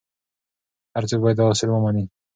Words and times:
هر 0.95 1.03
څوک 1.09 1.19
باید 1.23 1.37
دا 1.39 1.45
اصول 1.51 1.69
ومني. 1.71 2.03